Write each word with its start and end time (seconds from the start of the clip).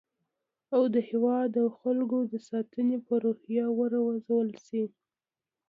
او 0.75 0.83
د 0.93 0.95
هیواد 1.09 1.51
او 1.61 1.67
خلکو 1.79 2.19
د 2.31 2.33
ساتنې 2.49 2.97
په 3.07 3.13
روحیه 3.25 3.65
وروزل 3.79 4.47
شي 4.65 4.83